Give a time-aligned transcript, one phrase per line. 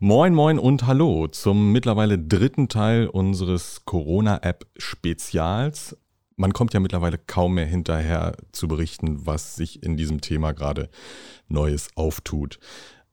[0.00, 5.96] Moin, moin und hallo zum mittlerweile dritten Teil unseres Corona-App-Spezials.
[6.36, 10.88] Man kommt ja mittlerweile kaum mehr hinterher zu berichten, was sich in diesem Thema gerade
[11.48, 12.60] Neues auftut.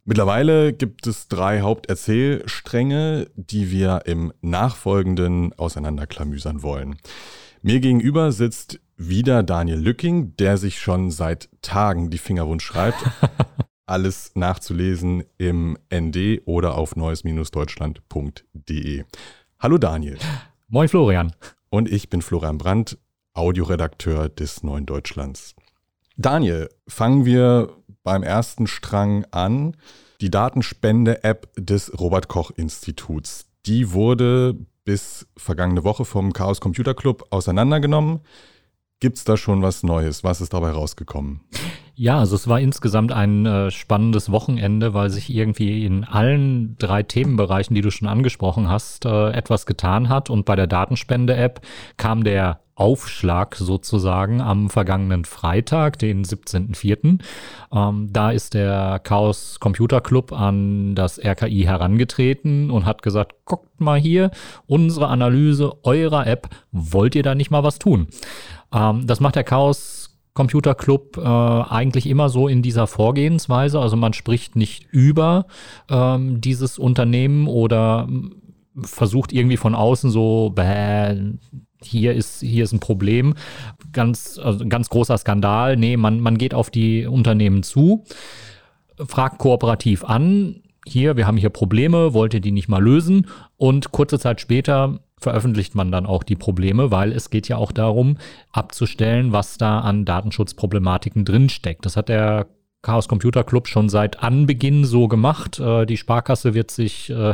[0.03, 6.97] Mittlerweile gibt es drei Haupterzählstränge, die wir im Nachfolgenden auseinanderklamüsern wollen.
[7.63, 12.99] Mir gegenüber sitzt wieder Daniel Lücking, der sich schon seit Tagen die Finger wund schreibt.
[13.87, 19.03] Alles nachzulesen im ND oder auf neues-deutschland.de.
[19.59, 20.17] Hallo Daniel.
[20.67, 21.35] Moin Florian.
[21.69, 22.97] Und ich bin Florian Brandt,
[23.35, 25.53] Audioredakteur des Neuen Deutschlands.
[26.17, 29.77] Daniel, fangen wir beim ersten Strang an.
[30.19, 33.45] Die Datenspende-App des Robert Koch Instituts.
[33.67, 38.21] Die wurde bis vergangene Woche vom Chaos Computer Club auseinandergenommen.
[39.01, 40.23] Gibt es da schon was Neues?
[40.23, 41.41] Was ist dabei rausgekommen?
[41.95, 47.03] Ja, also es war insgesamt ein äh, spannendes Wochenende, weil sich irgendwie in allen drei
[47.03, 50.29] Themenbereichen, die du schon angesprochen hast, äh, etwas getan hat.
[50.29, 51.61] Und bei der Datenspende-App
[51.97, 57.19] kam der Aufschlag sozusagen am vergangenen Freitag, den 17.04.
[57.71, 63.79] Ähm, da ist der Chaos Computer Club an das RKI herangetreten und hat gesagt, guckt
[63.79, 64.31] mal hier,
[64.67, 68.07] unsere Analyse eurer App, wollt ihr da nicht mal was tun?
[68.75, 73.79] Ähm, das macht der Chaos Computer Club äh, eigentlich immer so in dieser Vorgehensweise.
[73.79, 75.47] Also man spricht nicht über
[75.89, 78.09] ähm, dieses Unternehmen oder
[78.81, 81.15] versucht irgendwie von außen so, bäh,
[81.81, 83.35] hier ist, hier ist ein Problem,
[83.93, 85.77] ganz, also ganz großer Skandal.
[85.77, 88.03] Nee, man, man geht auf die Unternehmen zu,
[89.07, 93.27] fragt kooperativ an, hier, wir haben hier Probleme, wollt ihr die nicht mal lösen?
[93.57, 97.71] Und kurze Zeit später veröffentlicht man dann auch die Probleme, weil es geht ja auch
[97.71, 98.17] darum,
[98.51, 101.85] abzustellen, was da an Datenschutzproblematiken drinsteckt.
[101.85, 102.47] Das hat der
[102.85, 105.59] Chaos Computer Club schon seit Anbeginn so gemacht.
[105.59, 107.33] Äh, die Sparkasse wird sich äh,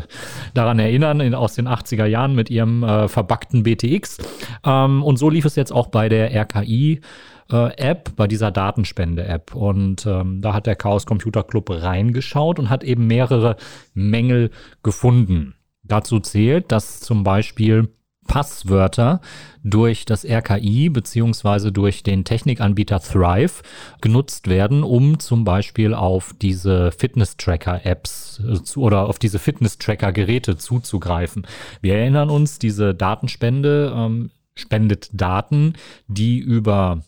[0.53, 4.19] daran erinnern, in, aus den 80er Jahren mit ihrem äh, verbackten BTX.
[4.66, 7.02] Ähm, und so lief es jetzt auch bei der RKI.
[7.51, 9.56] Äh, App, bei dieser Datenspende-App.
[9.56, 13.57] Und ähm, da hat der Chaos Computer Club reingeschaut und hat eben mehrere
[13.94, 14.51] Mängel
[14.84, 15.56] gefunden.
[15.84, 17.89] Dazu zählt, dass zum Beispiel
[18.28, 19.19] Passwörter
[19.63, 23.62] durch das RKI beziehungsweise durch den Technikanbieter Thrive
[24.00, 31.45] genutzt werden, um zum Beispiel auf diese Fitness-Tracker-Apps äh, oder auf diese Fitness-Tracker-Geräte zuzugreifen.
[31.81, 35.73] Wir erinnern uns, diese Datenspende ähm, spendet Daten,
[36.07, 37.01] die über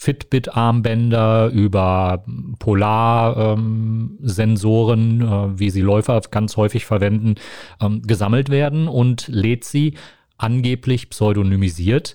[0.00, 2.24] Fitbit-Armbänder, über
[2.58, 7.34] Polar-Sensoren, äh, wie sie Läufer ganz häufig verwenden,
[7.82, 9.98] ähm, gesammelt werden und lädt sie
[10.38, 12.14] angeblich pseudonymisiert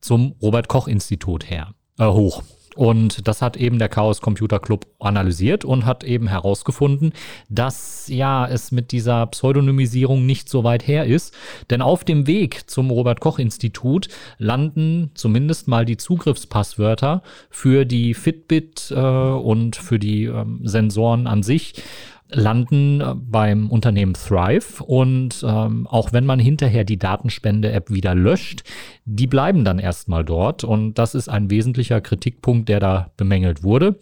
[0.00, 2.42] zum Robert Koch Institut her, äh, hoch.
[2.76, 7.12] Und das hat eben der Chaos Computer Club analysiert und hat eben herausgefunden,
[7.48, 11.34] dass ja es mit dieser Pseudonymisierung nicht so weit her ist.
[11.70, 18.14] Denn auf dem Weg zum Robert Koch Institut landen zumindest mal die Zugriffspasswörter für die
[18.14, 21.82] Fitbit äh, und für die ähm, Sensoren an sich
[22.28, 28.62] landen äh, beim Unternehmen Thrive und ähm, auch wenn man hinterher die Datenspende-App wieder löscht,
[29.04, 33.98] die bleiben dann erstmal dort und das ist ein wesentlicher Kritikpunkt, der da bemängelt wurde.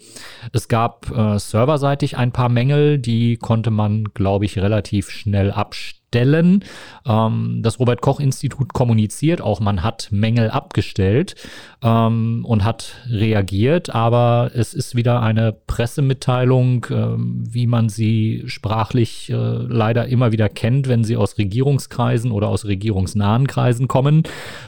[0.53, 6.04] Es gab äh, serverseitig ein paar Mängel, die konnte man, glaube ich, relativ schnell abstellen
[6.15, 6.65] Stellen.
[7.05, 11.35] Ähm, das Robert Koch Institut kommuniziert auch, man hat Mängel abgestellt
[11.83, 19.29] ähm, und hat reagiert, aber es ist wieder eine Pressemitteilung, ähm, wie man sie sprachlich
[19.29, 24.23] äh, leider immer wieder kennt, wenn sie aus Regierungskreisen oder aus regierungsnahen Kreisen kommen.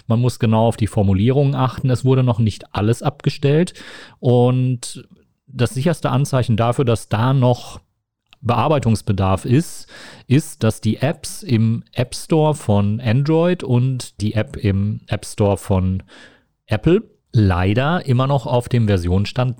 [0.09, 1.91] Man muss genau auf die Formulierungen achten.
[1.91, 3.73] Es wurde noch nicht alles abgestellt
[4.19, 5.07] und
[5.47, 7.79] das sicherste Anzeichen dafür, dass da noch
[8.47, 9.87] Bearbeitungsbedarf ist,
[10.27, 15.57] ist, dass die Apps im App Store von Android und die App im App Store
[15.57, 16.03] von
[16.67, 17.03] Apple
[17.33, 19.59] leider immer noch auf dem Versionsstand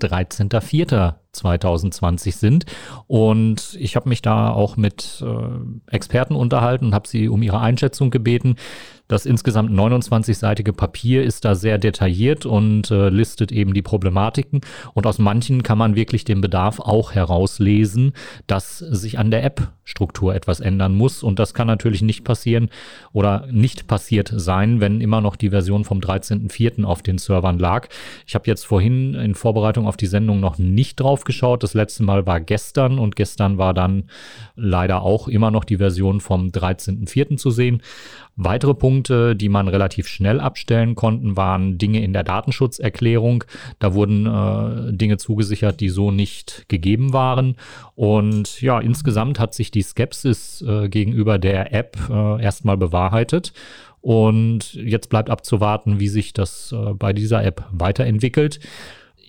[1.43, 2.65] 13.04.2020 sind.
[3.07, 7.59] Und ich habe mich da auch mit äh, Experten unterhalten und habe sie um ihre
[7.59, 8.55] Einschätzung gebeten.
[9.07, 14.61] Das insgesamt 29-seitige Papier ist da sehr detailliert und äh, listet eben die Problematiken.
[14.93, 18.11] Und aus manchen kann man wirklich den Bedarf auch herauslesen,
[18.47, 21.23] dass sich an der App-Struktur etwas ändern muss.
[21.23, 22.69] Und das kann natürlich nicht passieren
[23.13, 26.83] oder nicht passiert sein, wenn immer noch die Version vom 13.04.
[26.83, 27.87] auf den Servern lag.
[28.25, 31.61] Ich habe jetzt vorhin in Vorbereitung auf die Sendung noch nicht drauf geschaut.
[31.61, 34.05] Das letzte Mal war gestern und gestern war dann
[34.55, 37.37] leider auch immer noch die Version vom 13.04.
[37.37, 37.83] zu sehen.
[38.35, 43.43] Weitere Punkte, die man relativ schnell abstellen konnten, waren Dinge in der Datenschutzerklärung.
[43.79, 47.55] Da wurden äh, Dinge zugesichert, die so nicht gegeben waren.
[47.95, 53.53] Und ja, insgesamt hat sich die Skepsis äh, gegenüber der App äh, erstmal bewahrheitet.
[54.01, 58.59] Und jetzt bleibt abzuwarten, wie sich das äh, bei dieser App weiterentwickelt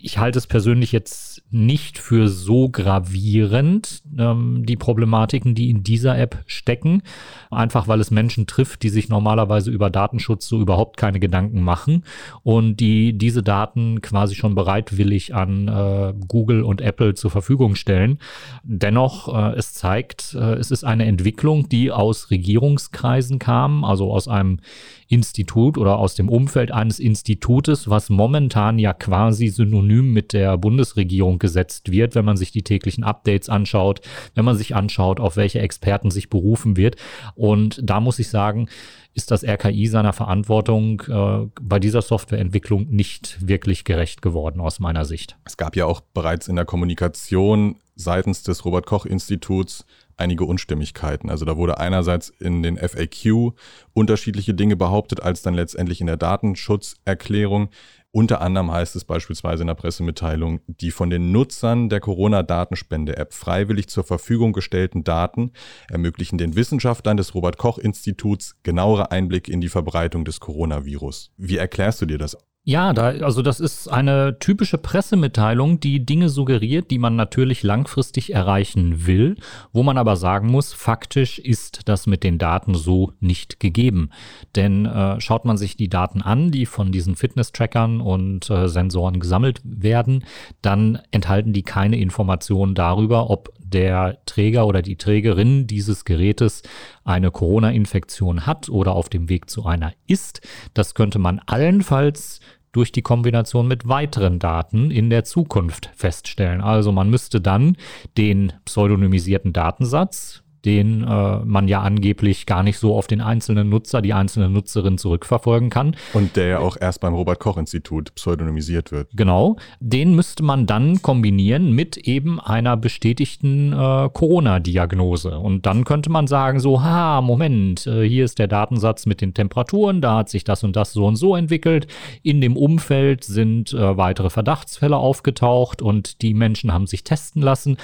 [0.00, 6.16] ich halte es persönlich jetzt nicht für so gravierend, ähm, die Problematiken, die in dieser
[6.18, 7.02] App stecken.
[7.50, 12.04] Einfach weil es Menschen trifft, die sich normalerweise über Datenschutz so überhaupt keine Gedanken machen
[12.42, 18.18] und die diese Daten quasi schon bereitwillig an äh, Google und Apple zur Verfügung stellen.
[18.62, 24.28] Dennoch, äh, es zeigt, äh, es ist eine Entwicklung, die aus Regierungskreisen kam, also aus
[24.28, 24.60] einem
[25.08, 31.38] Institut oder aus dem Umfeld eines Institutes, was momentan ja quasi synonym mit der Bundesregierung
[31.38, 34.02] gesetzt wird, wenn man sich die täglichen Updates anschaut,
[34.34, 36.96] wenn man sich anschaut, auf welche Experten sich berufen wird.
[37.34, 38.68] Und da muss ich sagen,
[39.14, 45.04] ist das RKI seiner Verantwortung äh, bei dieser Softwareentwicklung nicht wirklich gerecht geworden aus meiner
[45.04, 45.36] Sicht.
[45.44, 49.84] Es gab ja auch bereits in der Kommunikation seitens des Robert Koch Instituts
[50.18, 51.30] einige Unstimmigkeiten.
[51.30, 53.52] Also da wurde einerseits in den FAQ
[53.92, 57.70] unterschiedliche Dinge behauptet, als dann letztendlich in der Datenschutzerklärung.
[58.10, 63.88] Unter anderem heißt es beispielsweise in der Pressemitteilung, die von den Nutzern der Corona-Datenspende-App freiwillig
[63.88, 65.52] zur Verfügung gestellten Daten
[65.90, 71.32] ermöglichen den Wissenschaftlern des Robert Koch Instituts genauere Einblicke in die Verbreitung des Coronavirus.
[71.36, 72.36] Wie erklärst du dir das?
[72.68, 78.34] Ja, da, also das ist eine typische Pressemitteilung, die Dinge suggeriert, die man natürlich langfristig
[78.34, 79.36] erreichen will,
[79.72, 84.10] wo man aber sagen muss, faktisch ist das mit den Daten so nicht gegeben.
[84.54, 89.18] Denn äh, schaut man sich die Daten an, die von diesen Fitness-Trackern und äh, Sensoren
[89.18, 90.26] gesammelt werden,
[90.60, 96.62] dann enthalten die keine Informationen darüber, ob der Träger oder die Trägerin dieses Gerätes
[97.04, 100.40] eine Corona-Infektion hat oder auf dem Weg zu einer ist.
[100.74, 102.40] Das könnte man allenfalls
[102.72, 106.60] durch die Kombination mit weiteren Daten in der Zukunft feststellen.
[106.60, 107.76] Also man müsste dann
[108.16, 114.02] den pseudonymisierten Datensatz, den äh, man ja angeblich gar nicht so auf den einzelnen Nutzer,
[114.02, 115.96] die einzelne Nutzerin zurückverfolgen kann.
[116.12, 119.08] Und der ja auch erst beim Robert Koch Institut pseudonymisiert wird.
[119.14, 125.38] Genau, den müsste man dann kombinieren mit eben einer bestätigten äh, Corona-Diagnose.
[125.38, 129.34] Und dann könnte man sagen, so, ha, Moment, äh, hier ist der Datensatz mit den
[129.34, 131.86] Temperaturen, da hat sich das und das so und so entwickelt.
[132.22, 137.76] In dem Umfeld sind äh, weitere Verdachtsfälle aufgetaucht und die Menschen haben sich testen lassen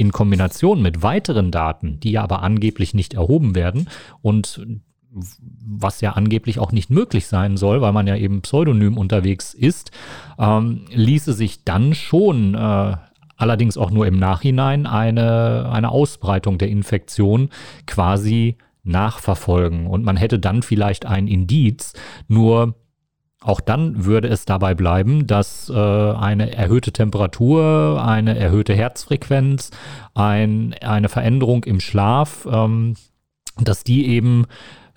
[0.00, 3.86] in Kombination mit weiteren Daten, die ja aber angeblich nicht erhoben werden
[4.22, 4.66] und
[5.12, 9.90] was ja angeblich auch nicht möglich sein soll, weil man ja eben pseudonym unterwegs ist,
[10.38, 12.96] ähm, ließe sich dann schon äh,
[13.36, 17.50] allerdings auch nur im Nachhinein eine, eine Ausbreitung der Infektion
[17.86, 19.86] quasi nachverfolgen.
[19.86, 21.92] Und man hätte dann vielleicht ein Indiz,
[22.26, 22.74] nur
[23.42, 29.70] auch dann würde es dabei bleiben, dass äh, eine erhöhte Temperatur, eine erhöhte Herzfrequenz,
[30.14, 32.96] ein, eine Veränderung im Schlaf, ähm,
[33.58, 34.46] dass die eben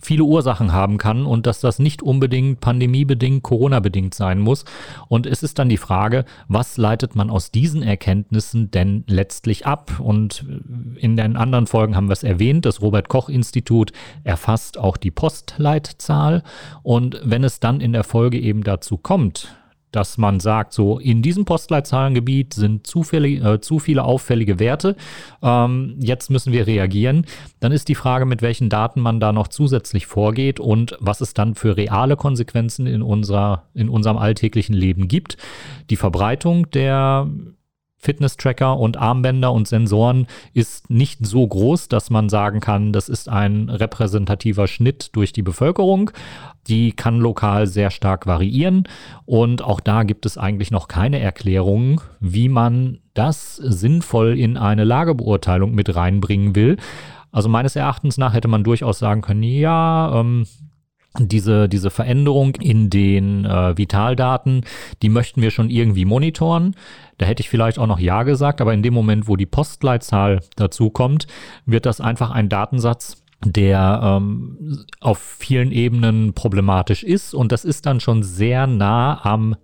[0.06, 4.66] viele Ursachen haben kann und dass das nicht unbedingt pandemiebedingt, Corona-bedingt sein muss.
[5.08, 10.00] Und es ist dann die Frage, was leitet man aus diesen Erkenntnissen denn letztlich ab?
[10.00, 10.46] Und
[10.96, 13.92] in den anderen Folgen haben wir es erwähnt, das Robert Koch Institut
[14.24, 16.44] erfasst auch die Postleitzahl.
[16.84, 19.56] Und wenn es dann in der Folge eben dazu kommt,
[19.94, 24.96] dass man sagt, so in diesem Postleitzahlengebiet sind zu, äh, zu viele auffällige Werte,
[25.42, 27.26] ähm, jetzt müssen wir reagieren,
[27.60, 31.34] dann ist die Frage, mit welchen Daten man da noch zusätzlich vorgeht und was es
[31.34, 35.38] dann für reale Konsequenzen in, unserer, in unserem alltäglichen Leben gibt.
[35.90, 37.30] Die Verbreitung der
[38.04, 43.30] Fitness-Tracker und Armbänder und Sensoren ist nicht so groß, dass man sagen kann, das ist
[43.30, 46.12] ein repräsentativer Schnitt durch die Bevölkerung.
[46.68, 48.88] Die kann lokal sehr stark variieren
[49.26, 54.84] und auch da gibt es eigentlich noch keine Erklärung, wie man das sinnvoll in eine
[54.84, 56.78] Lagebeurteilung mit reinbringen will.
[57.32, 60.46] Also meines Erachtens nach hätte man durchaus sagen können, ja, ähm,
[61.20, 64.62] diese, diese Veränderung in den äh, Vitaldaten,
[65.02, 66.76] die möchten wir schon irgendwie monitoren.
[67.18, 70.42] Da hätte ich vielleicht auch noch Ja gesagt, aber in dem Moment, wo die Postleitzahl
[70.56, 71.28] dazu kommt,
[71.66, 77.34] wird das einfach ein Datensatz, der ähm, auf vielen Ebenen problematisch ist.
[77.34, 79.56] Und das ist dann schon sehr nah am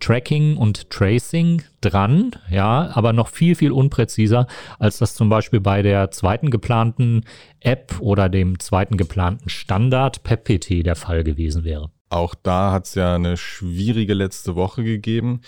[0.00, 4.46] Tracking und Tracing dran, ja, aber noch viel, viel unpräziser,
[4.78, 7.24] als das zum Beispiel bei der zweiten geplanten
[7.60, 11.90] App oder dem zweiten geplanten Standard PEPPT der Fall gewesen wäre.
[12.08, 15.42] Auch da hat es ja eine schwierige letzte Woche gegeben.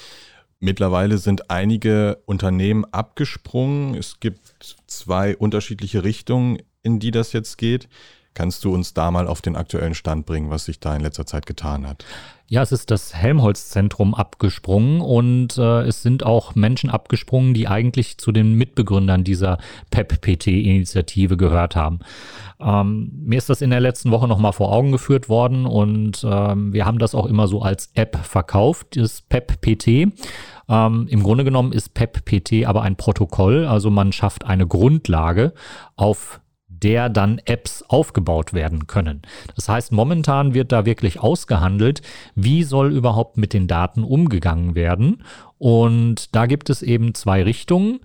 [0.61, 3.97] Mittlerweile sind einige Unternehmen abgesprungen.
[3.97, 7.89] Es gibt zwei unterschiedliche Richtungen, in die das jetzt geht.
[8.35, 11.27] Kannst du uns da mal auf den aktuellen Stand bringen, was sich da in letzter
[11.27, 12.05] Zeit getan hat?
[12.47, 18.19] Ja, es ist das Helmholtz-Zentrum abgesprungen und äh, es sind auch Menschen abgesprungen, die eigentlich
[18.19, 19.59] zu den Mitbegründern dieser
[19.91, 22.01] PEP-PT-Initiative gehört haben.
[22.61, 26.73] Ähm, mir ist das in der letzten Woche nochmal vor Augen geführt worden und ähm,
[26.73, 30.13] wir haben das auch immer so als App verkauft, das PEP-PT.
[30.69, 35.55] Ähm, Im Grunde genommen ist PEP-PT aber ein Protokoll, also man schafft eine Grundlage,
[35.97, 36.42] auf
[36.83, 39.23] der dann Apps aufgebaut werden können.
[39.55, 42.03] Das heißt, momentan wird da wirklich ausgehandelt,
[42.35, 45.23] wie soll überhaupt mit den Daten umgegangen werden.
[45.59, 48.01] Und da gibt es eben zwei Richtungen,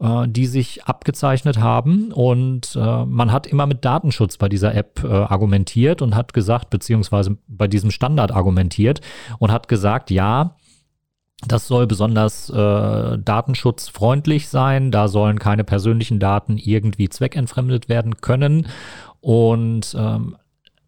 [0.00, 2.10] äh, die sich abgezeichnet haben.
[2.10, 6.70] Und äh, man hat immer mit Datenschutz bei dieser App äh, argumentiert und hat gesagt,
[6.70, 9.02] beziehungsweise bei diesem Standard argumentiert
[9.38, 10.56] und hat gesagt, ja,
[11.46, 14.90] das soll besonders äh, datenschutzfreundlich sein.
[14.90, 18.68] Da sollen keine persönlichen Daten irgendwie zweckentfremdet werden können.
[19.20, 20.36] Und ähm,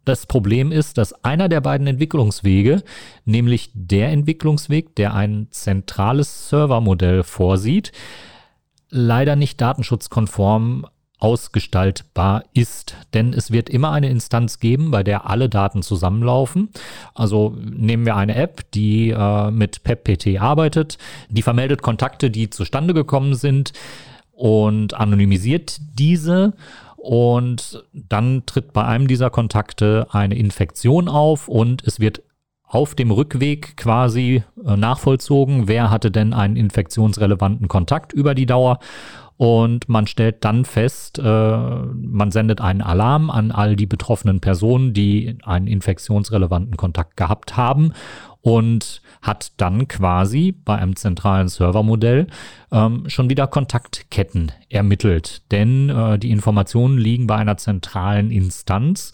[0.05, 2.83] das Problem ist, dass einer der beiden Entwicklungswege,
[3.25, 7.91] nämlich der Entwicklungsweg, der ein zentrales Servermodell vorsieht,
[8.89, 10.85] leider nicht datenschutzkonform
[11.25, 12.95] ausgestaltbar ist.
[13.15, 16.69] Denn es wird immer eine Instanz geben, bei der alle Daten zusammenlaufen.
[17.15, 22.93] Also nehmen wir eine App, die äh, mit PEPPT arbeitet, die vermeldet Kontakte, die zustande
[22.93, 23.73] gekommen sind
[24.33, 26.53] und anonymisiert diese.
[26.95, 32.21] Und dann tritt bei einem dieser Kontakte eine Infektion auf und es wird
[32.67, 38.77] auf dem Rückweg quasi äh, nachvollzogen, wer hatte denn einen infektionsrelevanten Kontakt über die Dauer
[39.37, 44.93] und man stellt dann fest, äh, man sendet einen Alarm an all die betroffenen Personen,
[44.93, 47.91] die einen infektionsrelevanten Kontakt gehabt haben
[48.41, 52.27] und hat dann quasi bei einem zentralen Servermodell
[52.71, 55.41] ähm, schon wieder Kontaktketten ermittelt.
[55.51, 59.11] Denn äh, die Informationen liegen bei einer zentralen Instanz,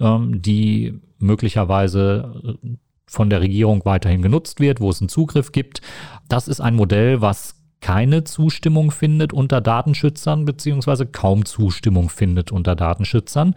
[0.00, 2.68] ähm, die möglicherweise äh,
[3.06, 5.80] von der Regierung weiterhin genutzt wird, wo es einen Zugriff gibt.
[6.28, 12.74] Das ist ein Modell, was keine Zustimmung findet unter Datenschützern, beziehungsweise kaum Zustimmung findet unter
[12.74, 13.54] Datenschützern.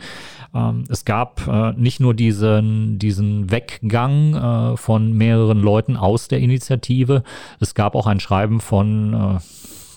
[0.54, 4.34] Ähm, es gab äh, nicht nur diesen, diesen Weggang
[4.74, 7.24] äh, von mehreren Leuten aus der Initiative,
[7.60, 9.40] es gab auch ein Schreiben von äh,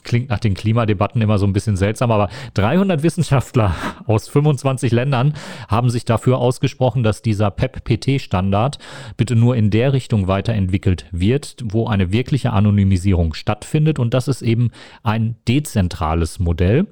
[0.09, 3.75] klingt nach den Klimadebatten immer so ein bisschen seltsam, aber 300 Wissenschaftler
[4.07, 5.35] aus 25 Ländern
[5.69, 8.79] haben sich dafür ausgesprochen, dass dieser PEP-PT-Standard
[9.17, 13.99] bitte nur in der Richtung weiterentwickelt wird, wo eine wirkliche Anonymisierung stattfindet.
[13.99, 14.71] Und das ist eben
[15.03, 16.87] ein dezentrales Modell.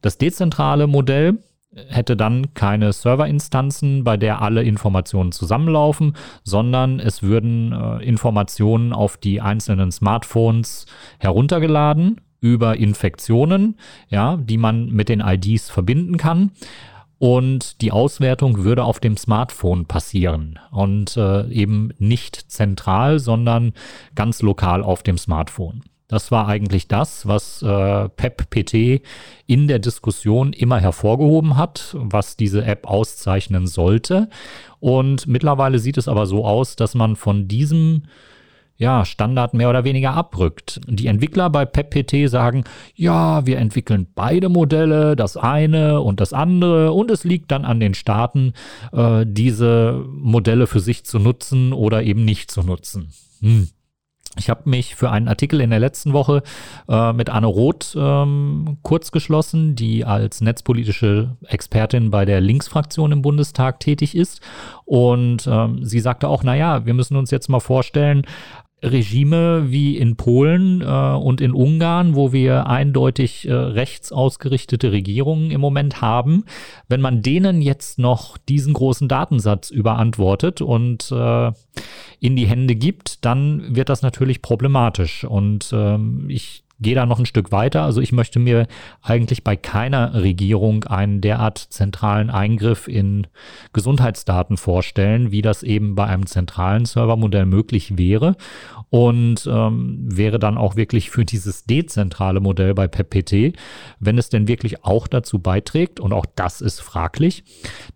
[0.00, 1.38] Das dezentrale Modell
[1.88, 6.14] hätte dann keine Serverinstanzen, bei der alle Informationen zusammenlaufen,
[6.44, 10.86] sondern es würden äh, Informationen auf die einzelnen Smartphones
[11.18, 13.76] heruntergeladen über Infektionen,
[14.08, 16.52] ja, die man mit den IDs verbinden kann.
[17.18, 23.72] Und die Auswertung würde auf dem Smartphone passieren und äh, eben nicht zentral, sondern
[24.14, 25.82] ganz lokal auf dem Smartphone.
[26.08, 29.02] Das war eigentlich das, was äh, PEP-PT
[29.46, 34.30] in der Diskussion immer hervorgehoben hat, was diese App auszeichnen sollte.
[34.80, 38.04] Und mittlerweile sieht es aber so aus, dass man von diesem
[38.78, 40.80] ja, Standard mehr oder weniger abrückt.
[40.86, 42.62] Die Entwickler bei PepPT sagen,
[42.94, 47.80] ja, wir entwickeln beide Modelle, das eine und das andere, und es liegt dann an
[47.80, 48.52] den Staaten,
[48.92, 53.12] äh, diese Modelle für sich zu nutzen oder eben nicht zu nutzen.
[53.40, 53.68] Hm.
[54.36, 56.42] Ich habe mich für einen Artikel in der letzten Woche
[56.88, 63.22] äh, mit Anne Roth ähm, kurz geschlossen, die als netzpolitische Expertin bei der Linksfraktion im
[63.22, 64.40] Bundestag tätig ist.
[64.84, 68.26] Und ähm, sie sagte auch, naja, wir müssen uns jetzt mal vorstellen,
[68.82, 75.50] Regime wie in Polen äh, und in Ungarn, wo wir eindeutig äh, rechts ausgerichtete Regierungen
[75.50, 76.44] im Moment haben,
[76.88, 81.52] wenn man denen jetzt noch diesen großen Datensatz überantwortet und äh,
[82.20, 85.24] in die Hände gibt, dann wird das natürlich problematisch.
[85.24, 87.82] Und ähm, ich gehe da noch ein Stück weiter.
[87.82, 88.66] Also ich möchte mir
[89.02, 93.26] eigentlich bei keiner Regierung einen derart zentralen Eingriff in
[93.72, 98.36] Gesundheitsdaten vorstellen, wie das eben bei einem zentralen Servermodell möglich wäre.
[98.90, 103.58] Und ähm, wäre dann auch wirklich für dieses dezentrale Modell bei PEPPT,
[104.00, 107.44] wenn es denn wirklich auch dazu beiträgt, und auch das ist fraglich,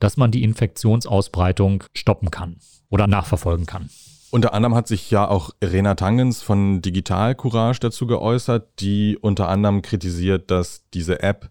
[0.00, 2.56] dass man die Infektionsausbreitung stoppen kann
[2.90, 3.88] oder nachverfolgen kann.
[4.34, 9.50] Unter anderem hat sich ja auch Rena Tangens von Digital Courage dazu geäußert, die unter
[9.50, 11.50] anderem kritisiert, dass diese App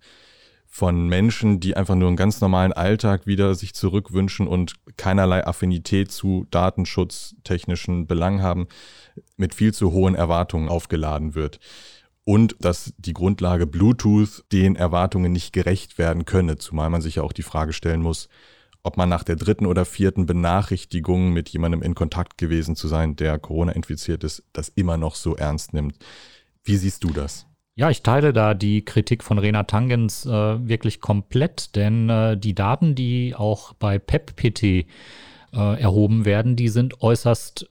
[0.65, 6.11] von Menschen, die einfach nur einen ganz normalen Alltag wieder sich zurückwünschen und keinerlei Affinität
[6.11, 8.67] zu datenschutztechnischen Belangen haben,
[9.37, 11.59] mit viel zu hohen Erwartungen aufgeladen wird.
[12.23, 17.21] Und dass die Grundlage Bluetooth den Erwartungen nicht gerecht werden könne, zumal man sich ja
[17.21, 18.27] auch die Frage stellen muss,
[18.83, 23.15] ob man nach der dritten oder vierten Benachrichtigung mit jemandem in Kontakt gewesen zu sein,
[23.15, 25.97] der Corona infiziert ist, das immer noch so ernst nimmt.
[26.63, 27.47] Wie siehst du das?
[27.75, 32.53] Ja, ich teile da die Kritik von Rena Tangens äh, wirklich komplett, denn äh, die
[32.53, 34.85] Daten, die auch bei PEPPT äh,
[35.53, 37.69] erhoben werden, die sind äußerst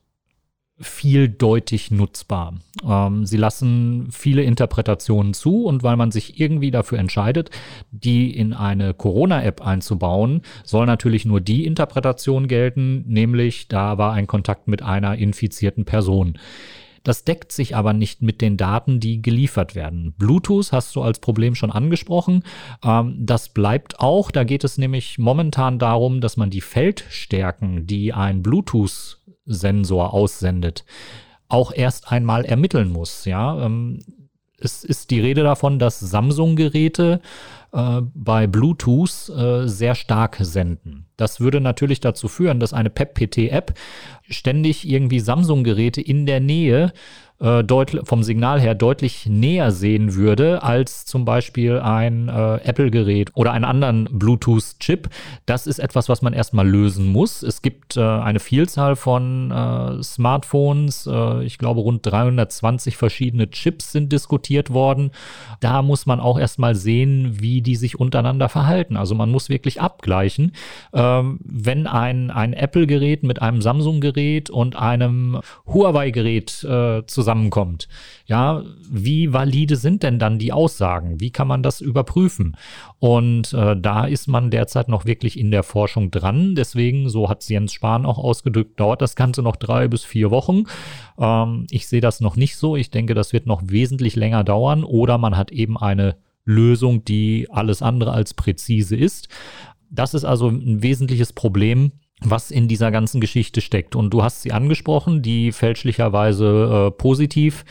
[0.80, 2.54] vieldeutig nutzbar.
[2.86, 7.50] Ähm, sie lassen viele Interpretationen zu und weil man sich irgendwie dafür entscheidet,
[7.90, 14.26] die in eine Corona-App einzubauen, soll natürlich nur die Interpretation gelten, nämlich da war ein
[14.26, 16.38] Kontakt mit einer infizierten Person.
[17.02, 20.12] Das deckt sich aber nicht mit den Daten, die geliefert werden.
[20.18, 22.44] Bluetooth hast du als Problem schon angesprochen.
[22.84, 24.30] Ähm, das bleibt auch.
[24.30, 28.42] Da geht es nämlich momentan darum, dass man die Feldstärken, die ein
[29.44, 30.84] Bluetooth-Sensor aussendet,
[31.48, 33.24] auch erst einmal ermitteln muss.
[33.24, 34.00] Ja, ähm,
[34.58, 37.20] es ist die Rede davon, dass Samsung-Geräte
[37.72, 41.06] äh, bei Bluetooth äh, sehr stark senden.
[41.16, 43.74] Das würde natürlich dazu führen, dass eine PEP-PT-App
[44.28, 46.92] ständig irgendwie Samsung-Geräte in der Nähe
[47.40, 47.64] äh,
[48.04, 53.64] vom Signal her deutlich näher sehen würde als zum Beispiel ein äh, Apple-Gerät oder einen
[53.64, 55.08] anderen Bluetooth-Chip.
[55.46, 57.42] Das ist etwas, was man erstmal lösen muss.
[57.42, 61.06] Es gibt äh, eine Vielzahl von äh, Smartphones.
[61.06, 65.10] Äh, ich glaube, rund 320 verschiedene Chips sind diskutiert worden.
[65.60, 68.96] Da muss man auch erstmal sehen, wie die sich untereinander verhalten.
[68.96, 70.52] Also man muss wirklich abgleichen.
[70.92, 77.88] Ähm, wenn ein, ein Apple-Gerät mit einem Samsung-Gerät und einem Huawei-Gerät äh, zusammen zusammenkommt.
[78.26, 81.20] Ja, wie valide sind denn dann die Aussagen?
[81.20, 82.56] Wie kann man das überprüfen?
[82.98, 86.54] Und äh, da ist man derzeit noch wirklich in der Forschung dran.
[86.54, 90.64] Deswegen, so hat Jens Spahn auch ausgedrückt, dauert das Ganze noch drei bis vier Wochen.
[91.18, 92.76] Ähm, ich sehe das noch nicht so.
[92.76, 94.84] Ich denke, das wird noch wesentlich länger dauern.
[94.84, 99.28] Oder man hat eben eine Lösung, die alles andere als präzise ist.
[99.90, 101.92] Das ist also ein wesentliches Problem,
[102.22, 103.96] was in dieser ganzen Geschichte steckt.
[103.96, 107.64] Und du hast sie angesprochen, die fälschlicherweise äh, positiv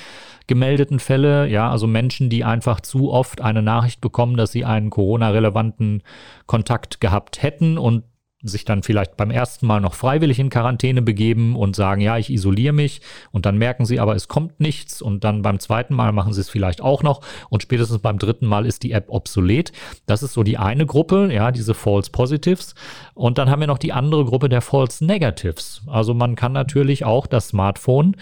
[0.48, 4.90] gemeldeten Fälle, ja, also Menschen, die einfach zu oft eine Nachricht bekommen, dass sie einen
[4.90, 6.02] Corona-relevanten
[6.48, 8.04] Kontakt gehabt hätten und
[8.42, 12.30] sich dann vielleicht beim ersten Mal noch freiwillig in Quarantäne begeben und sagen, ja, ich
[12.30, 13.02] isoliere mich.
[13.32, 15.02] Und dann merken sie aber, es kommt nichts.
[15.02, 17.22] Und dann beim zweiten Mal machen sie es vielleicht auch noch.
[17.50, 19.74] Und spätestens beim dritten Mal ist die App obsolet.
[20.06, 22.76] Das ist so die eine Gruppe, ja, diese False Positives.
[23.14, 25.82] Und dann haben wir noch die andere Gruppe der False Negatives.
[25.88, 28.16] Also man kann natürlich auch das Smartphone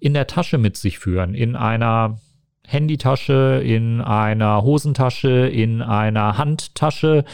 [0.00, 2.18] in der Tasche mit sich führen, in einer
[2.66, 7.24] Handytasche, in einer Hosentasche, in einer Handtasche,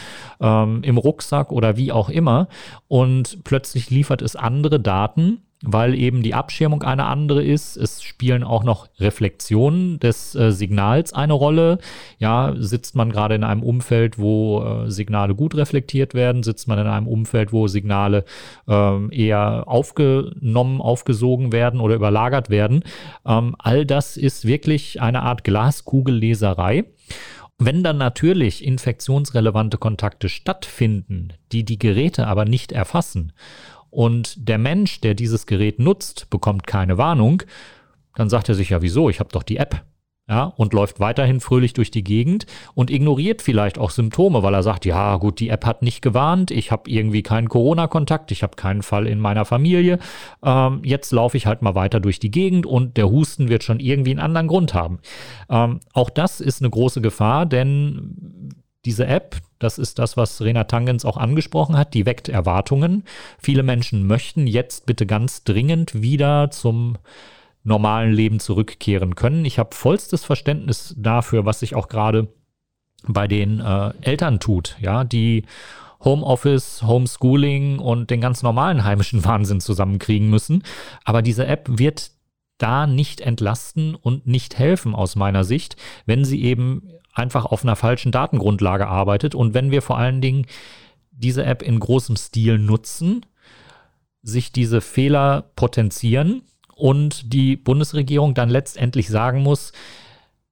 [0.41, 2.47] ähm, im Rucksack oder wie auch immer.
[2.87, 7.75] Und plötzlich liefert es andere Daten, weil eben die Abschirmung eine andere ist.
[7.75, 11.79] Es spielen auch noch Reflexionen des äh, Signals eine Rolle.
[12.17, 16.79] Ja, sitzt man gerade in einem Umfeld, wo äh, Signale gut reflektiert werden, sitzt man
[16.79, 18.23] in einem Umfeld, wo Signale
[18.67, 22.83] ähm, eher aufgenommen, aufgesogen werden oder überlagert werden.
[23.25, 26.85] Ähm, all das ist wirklich eine Art Glaskugelleserei.
[27.61, 33.33] Wenn dann natürlich infektionsrelevante Kontakte stattfinden, die die Geräte aber nicht erfassen
[33.89, 37.43] und der Mensch, der dieses Gerät nutzt, bekommt keine Warnung,
[38.15, 39.09] dann sagt er sich ja, wieso?
[39.09, 39.83] Ich habe doch die App.
[40.29, 44.61] Ja, und läuft weiterhin fröhlich durch die Gegend und ignoriert vielleicht auch Symptome, weil er
[44.61, 48.55] sagt, ja gut, die App hat nicht gewarnt, ich habe irgendwie keinen Corona-Kontakt, ich habe
[48.55, 49.97] keinen Fall in meiner Familie,
[50.43, 53.79] ähm, jetzt laufe ich halt mal weiter durch die Gegend und der Husten wird schon
[53.79, 54.99] irgendwie einen anderen Grund haben.
[55.49, 58.53] Ähm, auch das ist eine große Gefahr, denn
[58.85, 63.03] diese App, das ist das, was Rena Tangens auch angesprochen hat, die weckt Erwartungen.
[63.37, 66.97] Viele Menschen möchten jetzt bitte ganz dringend wieder zum
[67.63, 69.43] normalen Leben zurückkehren können.
[69.43, 72.29] Ich habe vollstes Verständnis dafür, was sich auch gerade
[73.07, 75.43] bei den äh, Eltern tut, ja, die
[76.03, 80.63] Homeoffice, Homeschooling und den ganz normalen heimischen Wahnsinn zusammenkriegen müssen.
[81.03, 82.11] Aber diese App wird
[82.57, 86.89] da nicht entlasten und nicht helfen aus meiner Sicht, wenn sie eben
[87.19, 89.35] einfach auf einer falschen Datengrundlage arbeitet.
[89.35, 90.45] Und wenn wir vor allen Dingen
[91.11, 93.25] diese App in großem Stil nutzen,
[94.21, 96.41] sich diese Fehler potenzieren
[96.75, 99.71] und die Bundesregierung dann letztendlich sagen muss,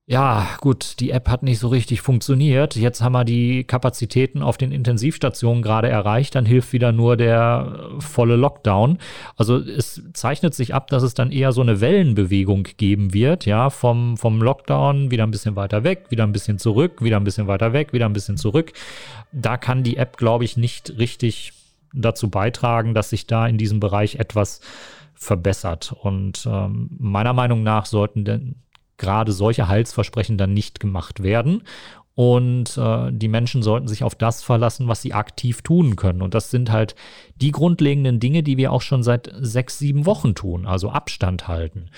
[0.09, 2.77] ja, gut, die App hat nicht so richtig funktioniert.
[2.77, 6.33] Jetzt haben wir die Kapazitäten auf den Intensivstationen gerade erreicht.
[6.35, 8.99] Dann hilft wieder nur der äh, volle Lockdown.
[9.35, 13.45] Also es zeichnet sich ab, dass es dann eher so eine Wellenbewegung geben wird.
[13.45, 17.25] Ja, vom, vom Lockdown wieder ein bisschen weiter weg, wieder ein bisschen zurück, wieder ein
[17.25, 18.71] bisschen weiter weg, wieder ein bisschen zurück.
[19.33, 21.51] Da kann die App, glaube ich, nicht richtig
[21.91, 24.61] dazu beitragen, dass sich da in diesem Bereich etwas
[25.15, 25.93] verbessert.
[26.01, 28.55] Und ähm, meiner Meinung nach sollten denn
[28.97, 31.63] gerade solche Heilsversprechen dann nicht gemacht werden.
[32.15, 36.23] Und äh, die Menschen sollten sich auf das verlassen, was sie aktiv tun können.
[36.23, 36.95] Und das sind halt
[37.35, 40.65] die grundlegenden Dinge, die wir auch schon seit sechs, sieben Wochen tun.
[40.65, 41.91] Also Abstand halten,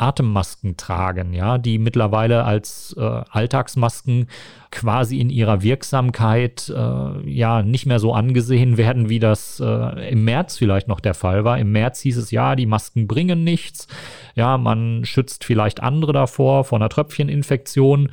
[0.00, 4.28] Atemmasken tragen, ja, die mittlerweile als äh, Alltagsmasken
[4.70, 10.24] quasi in ihrer Wirksamkeit äh, ja nicht mehr so angesehen werden, wie das äh, im
[10.24, 11.58] März vielleicht noch der Fall war.
[11.58, 13.88] Im März hieß es ja, die Masken bringen nichts.
[14.34, 18.10] Ja, man schützt vielleicht andere davor vor einer Tröpfcheninfektion.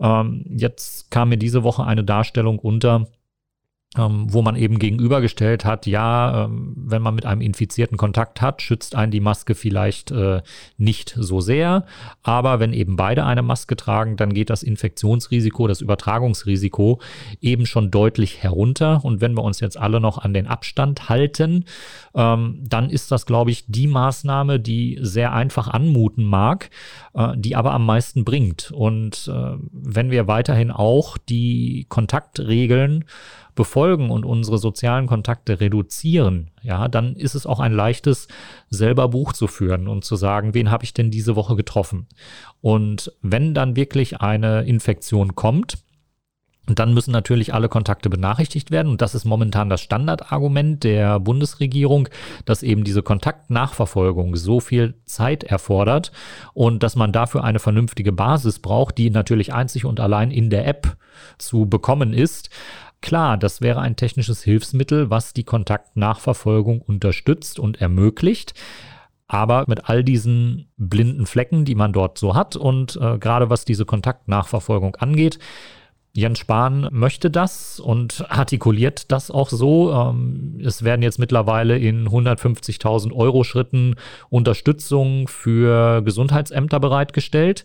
[0.00, 3.06] Ähm, jetzt kam mir diese Woche eine Darstellung unter,
[3.98, 8.62] ähm, wo man eben gegenübergestellt hat, ja, ähm, wenn man mit einem Infizierten Kontakt hat,
[8.62, 10.40] schützt einen die Maske vielleicht äh,
[10.78, 11.84] nicht so sehr,
[12.22, 17.00] aber wenn eben beide eine Maske tragen, dann geht das Infektionsrisiko, das Übertragungsrisiko
[17.42, 19.04] eben schon deutlich herunter.
[19.04, 21.66] Und wenn wir uns jetzt alle noch an den Abstand halten,
[22.14, 26.70] ähm, dann ist das, glaube ich, die Maßnahme, die sehr einfach anmuten mag,
[27.12, 28.70] äh, die aber am meisten bringt.
[28.70, 33.04] Und äh, wenn wir weiterhin auch die Kontaktregeln
[33.54, 38.28] befolgen und unsere sozialen Kontakte reduzieren, ja, dann ist es auch ein leichtes,
[38.70, 42.06] selber Buch zu führen und zu sagen, wen habe ich denn diese Woche getroffen?
[42.60, 45.78] Und wenn dann wirklich eine Infektion kommt,
[46.68, 48.92] und dann müssen natürlich alle Kontakte benachrichtigt werden.
[48.92, 52.08] Und das ist momentan das Standardargument der Bundesregierung,
[52.44, 56.12] dass eben diese Kontaktnachverfolgung so viel Zeit erfordert
[56.54, 60.68] und dass man dafür eine vernünftige Basis braucht, die natürlich einzig und allein in der
[60.68, 60.96] App
[61.36, 62.48] zu bekommen ist.
[63.02, 68.54] Klar, das wäre ein technisches Hilfsmittel, was die Kontaktnachverfolgung unterstützt und ermöglicht.
[69.26, 73.64] Aber mit all diesen blinden Flecken, die man dort so hat und äh, gerade was
[73.64, 75.38] diese Kontaktnachverfolgung angeht,
[76.14, 79.92] Jens Spahn möchte das und artikuliert das auch so.
[79.92, 83.94] Ähm, es werden jetzt mittlerweile in 150.000 Euro Schritten
[84.28, 87.64] Unterstützung für Gesundheitsämter bereitgestellt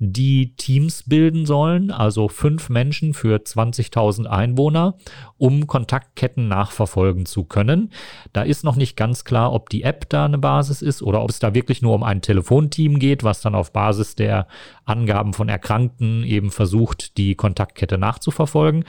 [0.00, 4.94] die Teams bilden sollen, also fünf Menschen für 20.000 Einwohner,
[5.38, 7.92] um Kontaktketten nachverfolgen zu können.
[8.32, 11.30] Da ist noch nicht ganz klar, ob die App da eine Basis ist oder ob
[11.30, 14.48] es da wirklich nur um ein Telefonteam geht, was dann auf Basis der
[14.84, 18.84] Angaben von Erkrankten eben versucht, die Kontaktkette nachzuverfolgen.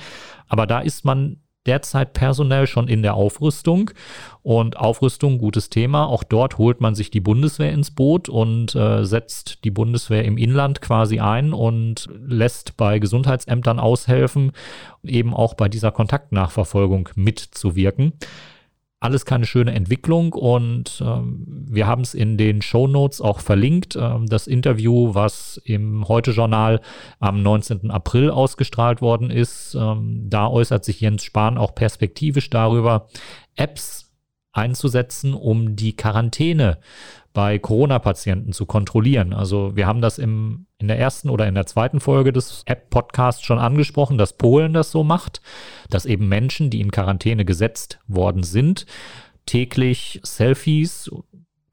[0.47, 3.91] Aber da ist man derzeit personell schon in der Aufrüstung.
[4.41, 6.08] Und Aufrüstung, gutes Thema.
[6.08, 10.38] Auch dort holt man sich die Bundeswehr ins Boot und äh, setzt die Bundeswehr im
[10.38, 14.52] Inland quasi ein und lässt bei Gesundheitsämtern aushelfen,
[15.04, 18.13] eben auch bei dieser Kontaktnachverfolgung mitzuwirken
[18.99, 23.95] alles keine schöne Entwicklung und ähm, wir haben es in den Show Notes auch verlinkt.
[23.95, 26.81] Ähm, das Interview, was im Heute-Journal
[27.19, 27.91] am 19.
[27.91, 33.07] April ausgestrahlt worden ist, ähm, da äußert sich Jens Spahn auch perspektivisch darüber,
[33.55, 34.09] Apps
[34.51, 36.79] einzusetzen, um die Quarantäne
[37.33, 39.33] bei Corona-Patienten zu kontrollieren.
[39.33, 43.43] Also wir haben das im, in der ersten oder in der zweiten Folge des App-Podcasts
[43.43, 45.41] schon angesprochen, dass Polen das so macht,
[45.89, 48.85] dass eben Menschen, die in Quarantäne gesetzt worden sind,
[49.45, 51.09] täglich Selfies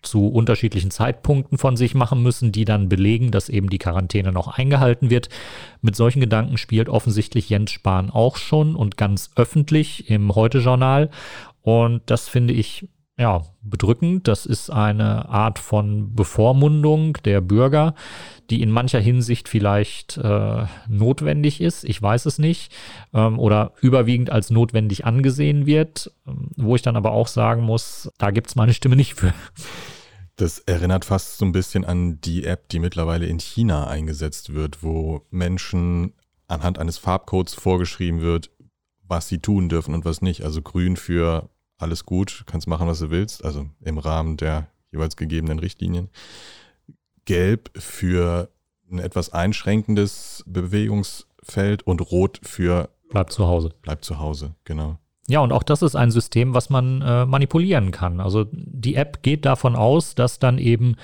[0.07, 4.47] zu unterschiedlichen Zeitpunkten von sich machen müssen, die dann belegen, dass eben die Quarantäne noch
[4.47, 5.29] eingehalten wird.
[5.83, 11.11] Mit solchen Gedanken spielt offensichtlich Jens Spahn auch schon und ganz öffentlich im Heute-Journal.
[11.67, 14.29] Und das finde ich ja, bedrückend.
[14.29, 17.97] Das ist eine Art von Bevormundung der Bürger,
[18.51, 21.83] die in mancher Hinsicht vielleicht äh, notwendig ist.
[21.83, 22.73] Ich weiß es nicht.
[23.13, 28.09] Ähm, oder überwiegend als notwendig angesehen wird, ähm, wo ich dann aber auch sagen muss,
[28.19, 29.35] da gibt es meine Stimme nicht für.
[30.37, 34.85] Das erinnert fast so ein bisschen an die App, die mittlerweile in China eingesetzt wird,
[34.85, 36.13] wo Menschen
[36.47, 38.51] anhand eines Farbcodes vorgeschrieben wird,
[39.03, 40.45] was sie tun dürfen und was nicht.
[40.45, 45.17] Also grün für alles gut, kannst machen, was du willst, also im Rahmen der jeweils
[45.17, 46.09] gegebenen Richtlinien.
[47.25, 48.51] Gelb für
[48.91, 53.73] ein etwas einschränkendes Bewegungsfeld und rot für Bleib zu Hause.
[53.83, 54.99] Bleib zu Hause, genau.
[55.29, 58.21] Ja, und auch das ist ein System, was man äh, manipulieren kann.
[58.21, 60.97] Also die App geht davon aus, dass dann eben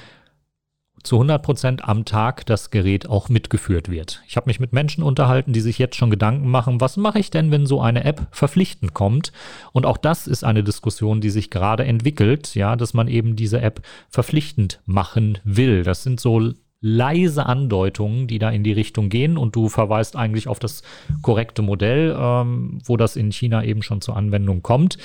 [1.02, 4.22] zu 100 Prozent am Tag das Gerät auch mitgeführt wird.
[4.26, 7.30] Ich habe mich mit Menschen unterhalten, die sich jetzt schon Gedanken machen, was mache ich
[7.30, 9.32] denn, wenn so eine App verpflichtend kommt?
[9.72, 13.60] Und auch das ist eine Diskussion, die sich gerade entwickelt, ja, dass man eben diese
[13.60, 15.82] App verpflichtend machen will.
[15.82, 20.48] Das sind so leise Andeutungen, die da in die Richtung gehen und du verweist eigentlich
[20.48, 20.82] auf das
[21.22, 24.98] korrekte Modell, ähm, wo das in China eben schon zur Anwendung kommt.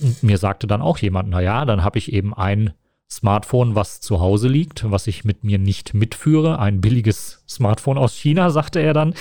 [0.00, 2.72] Und mir sagte dann auch jemand, na ja, dann habe ich eben ein
[3.08, 6.58] Smartphone, was zu Hause liegt, was ich mit mir nicht mitführe.
[6.58, 9.14] Ein billiges Smartphone aus China, sagte er dann.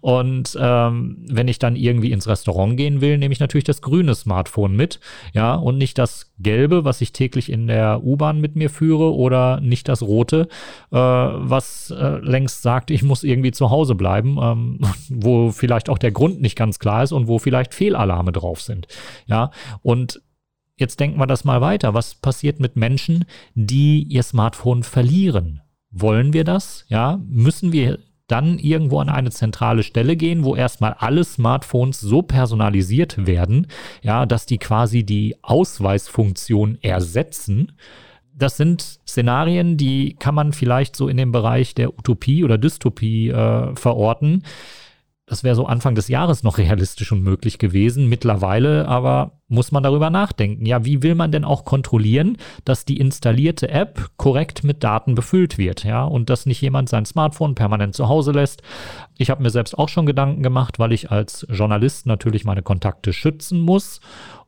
[0.00, 4.14] Und ähm, wenn ich dann irgendwie ins Restaurant gehen will, nehme ich natürlich das grüne
[4.14, 5.00] Smartphone mit.
[5.32, 9.60] Ja, und nicht das gelbe, was ich täglich in der U-Bahn mit mir führe, oder
[9.60, 10.48] nicht das rote,
[10.92, 15.98] äh, was äh, längst sagt, ich muss irgendwie zu Hause bleiben, ähm, wo vielleicht auch
[15.98, 18.86] der Grund nicht ganz klar ist und wo vielleicht Fehlalarme drauf sind.
[19.26, 19.50] Ja,
[19.82, 20.20] und
[20.76, 21.94] Jetzt denken wir das mal weiter.
[21.94, 25.60] Was passiert mit Menschen, die ihr Smartphone verlieren?
[25.90, 26.84] Wollen wir das?
[26.88, 32.22] Ja, müssen wir dann irgendwo an eine zentrale Stelle gehen, wo erstmal alle Smartphones so
[32.22, 33.66] personalisiert werden,
[34.00, 37.72] ja, dass die quasi die Ausweisfunktion ersetzen.
[38.34, 43.28] Das sind Szenarien, die kann man vielleicht so in dem Bereich der Utopie oder Dystopie
[43.28, 44.44] äh, verorten.
[45.32, 48.06] Das wäre so Anfang des Jahres noch realistisch und möglich gewesen.
[48.06, 50.66] Mittlerweile aber muss man darüber nachdenken.
[50.66, 55.56] Ja, wie will man denn auch kontrollieren, dass die installierte App korrekt mit Daten befüllt
[55.56, 55.84] wird?
[55.84, 58.60] Ja, und dass nicht jemand sein Smartphone permanent zu Hause lässt.
[59.16, 63.14] Ich habe mir selbst auch schon Gedanken gemacht, weil ich als Journalist natürlich meine Kontakte
[63.14, 64.02] schützen muss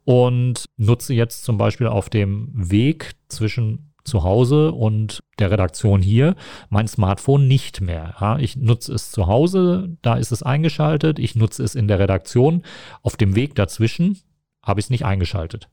[0.04, 6.34] und nutze jetzt zum Beispiel auf dem Weg zwischen zu Hause und der Redaktion hier
[6.68, 8.14] mein Smartphone nicht mehr.
[8.20, 11.18] Ja, ich nutze es zu Hause, da ist es eingeschaltet.
[11.18, 12.62] Ich nutze es in der Redaktion.
[13.02, 14.18] Auf dem Weg dazwischen
[14.62, 15.68] habe ich es nicht eingeschaltet.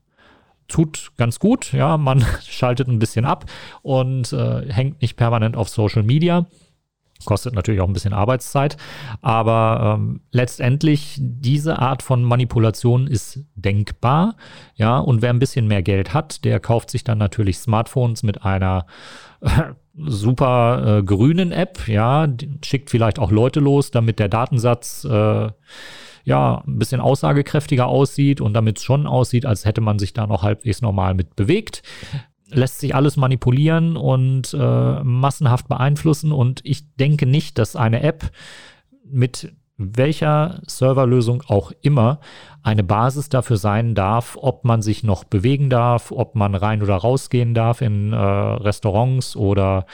[0.68, 3.44] Tut ganz gut, ja, man schaltet ein bisschen ab
[3.82, 6.46] und äh, hängt nicht permanent auf Social Media.
[7.24, 8.76] Kostet natürlich auch ein bisschen Arbeitszeit,
[9.20, 14.36] aber ähm, letztendlich diese Art von Manipulation ist denkbar,
[14.74, 18.44] ja, und wer ein bisschen mehr Geld hat, der kauft sich dann natürlich Smartphones mit
[18.44, 18.86] einer
[19.40, 19.48] äh,
[19.96, 22.26] super äh, grünen App, ja,
[22.64, 25.48] schickt vielleicht auch Leute los, damit der Datensatz äh,
[26.24, 30.26] ja, ein bisschen aussagekräftiger aussieht und damit es schon aussieht, als hätte man sich da
[30.26, 31.82] noch halbwegs normal mit bewegt
[32.52, 36.32] lässt sich alles manipulieren und äh, massenhaft beeinflussen.
[36.32, 38.30] Und ich denke nicht, dass eine App
[39.04, 42.20] mit welcher Serverlösung auch immer
[42.62, 46.96] eine Basis dafür sein darf, ob man sich noch bewegen darf, ob man rein oder
[46.96, 49.86] rausgehen darf in äh, Restaurants oder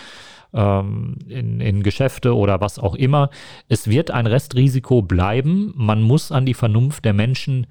[0.53, 3.31] ähm, in, in Geschäfte oder was auch immer.
[3.69, 5.73] Es wird ein Restrisiko bleiben.
[5.77, 7.67] Man muss an die Vernunft der Menschen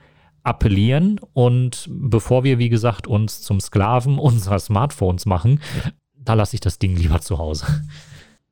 [0.48, 5.62] appellieren und bevor wir, wie gesagt, uns zum Sklaven unserer Smartphones machen,
[6.16, 7.66] da lasse ich das Ding lieber zu Hause.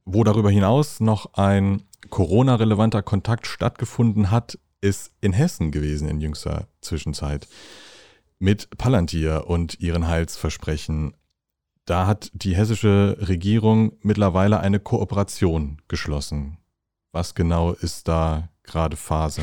[0.03, 6.67] Wo darüber hinaus noch ein Corona-relevanter Kontakt stattgefunden hat, ist in Hessen gewesen in jüngster
[6.81, 7.47] Zwischenzeit.
[8.37, 11.15] Mit Palantir und ihren Heilsversprechen.
[11.85, 16.57] Da hat die hessische Regierung mittlerweile eine Kooperation geschlossen.
[17.13, 19.41] Was genau ist da gerade Phase?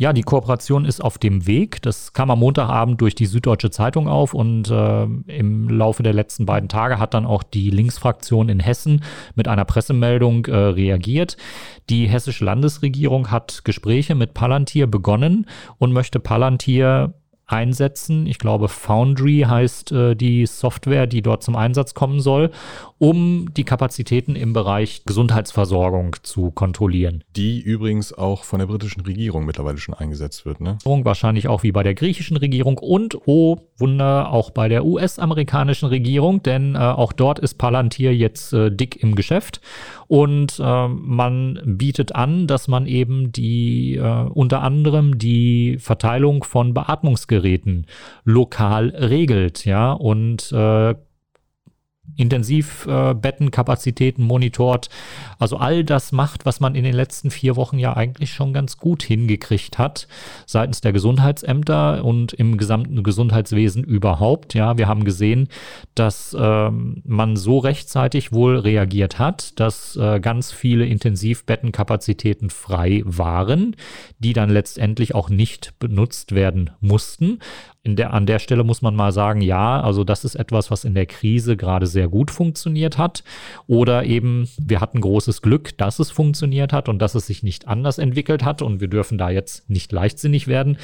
[0.00, 1.82] Ja, die Kooperation ist auf dem Weg.
[1.82, 6.46] Das kam am Montagabend durch die Süddeutsche Zeitung auf und äh, im Laufe der letzten
[6.46, 11.36] beiden Tage hat dann auch die Linksfraktion in Hessen mit einer Pressemeldung äh, reagiert.
[11.90, 15.44] Die hessische Landesregierung hat Gespräche mit Palantir begonnen
[15.76, 17.12] und möchte Palantir
[17.46, 18.26] einsetzen.
[18.26, 22.52] Ich glaube, Foundry heißt äh, die Software, die dort zum Einsatz kommen soll,
[23.00, 27.24] um die Kapazitäten im Bereich Gesundheitsversorgung zu kontrollieren.
[27.34, 30.76] Die übrigens auch von der britischen Regierung mittlerweile schon eingesetzt wird, ne?
[30.84, 36.42] Wahrscheinlich auch wie bei der griechischen Regierung und, oh Wunder, auch bei der US-amerikanischen Regierung,
[36.42, 39.62] denn äh, auch dort ist Palantir jetzt äh, dick im Geschäft
[40.06, 46.74] und äh, man bietet an, dass man eben die äh, unter anderem die Verteilung von
[46.74, 47.86] Beatmungsgeräten
[48.24, 50.94] lokal regelt, ja, und äh,
[52.16, 54.88] Intensivbettenkapazitäten äh, monitort.
[55.38, 58.76] Also all das macht, was man in den letzten vier Wochen ja eigentlich schon ganz
[58.76, 60.08] gut hingekriegt hat,
[60.46, 64.54] seitens der Gesundheitsämter und im gesamten Gesundheitswesen überhaupt.
[64.54, 65.48] Ja, wir haben gesehen,
[65.94, 73.76] dass ähm, man so rechtzeitig wohl reagiert hat, dass äh, ganz viele Intensivbettenkapazitäten frei waren,
[74.18, 77.38] die dann letztendlich auch nicht benutzt werden mussten
[77.84, 80.94] der, an der Stelle muss man mal sagen, ja, also das ist etwas, was in
[80.94, 83.24] der Krise gerade sehr gut funktioniert hat.
[83.66, 87.68] Oder eben, wir hatten großes Glück, dass es funktioniert hat und dass es sich nicht
[87.68, 90.76] anders entwickelt hat und wir dürfen da jetzt nicht leichtsinnig werden.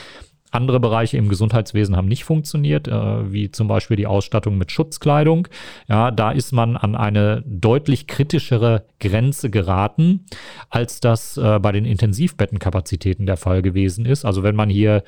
[0.53, 5.49] Andere Bereiche im Gesundheitswesen haben nicht funktioniert, äh, wie zum Beispiel die Ausstattung mit Schutzkleidung.
[5.89, 10.25] Ja, da ist man an eine deutlich kritischere Grenze geraten,
[10.71, 14.25] als das äh, bei den Intensivbettenkapazitäten der Fall gewesen ist.
[14.25, 15.03] Also wenn man hier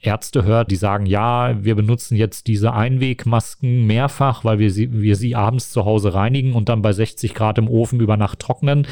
[0.00, 5.16] Ärzte hört, die sagen, ja, wir benutzen jetzt diese Einwegmasken mehrfach, weil wir sie, wir
[5.16, 8.86] sie abends zu Hause reinigen und dann bei 60 Grad im Ofen über Nacht trocknen.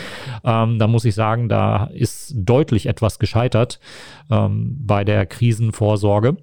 [0.44, 3.78] Ähm, da muss ich sagen, da ist deutlich etwas gescheitert
[4.30, 6.36] ähm, bei der Krisenvorsorge.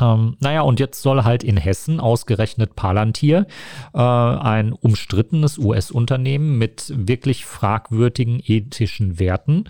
[0.00, 3.46] Ähm, naja, und jetzt soll halt in Hessen ausgerechnet Palantir,
[3.94, 9.64] äh, ein umstrittenes US-Unternehmen mit wirklich fragwürdigen ethischen Werten,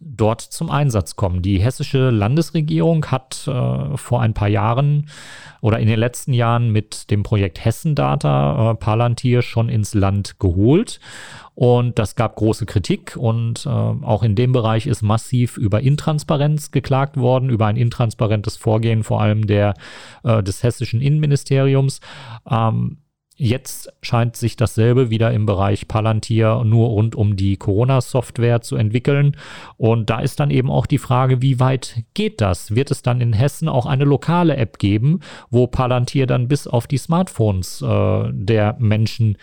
[0.00, 1.42] dort zum Einsatz kommen.
[1.42, 5.08] Die hessische Landesregierung hat äh, vor ein paar Jahren
[5.60, 11.00] oder in den letzten Jahren mit dem Projekt Hessendata äh, Palantir schon ins Land geholt.
[11.54, 16.70] Und das gab große Kritik und äh, auch in dem Bereich ist massiv über Intransparenz
[16.70, 19.74] geklagt worden, über ein intransparentes Vorgehen vor allem der,
[20.22, 22.00] äh, des hessischen Innenministeriums.
[22.48, 22.98] Ähm,
[23.40, 29.36] Jetzt scheint sich dasselbe wieder im Bereich Palantir nur rund um die Corona-Software zu entwickeln.
[29.76, 32.74] Und da ist dann eben auch die Frage, wie weit geht das?
[32.74, 35.20] Wird es dann in Hessen auch eine lokale App geben,
[35.50, 39.38] wo Palantir dann bis auf die Smartphones äh, der Menschen